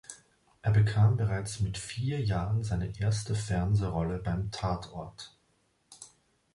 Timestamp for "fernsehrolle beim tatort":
3.35-5.37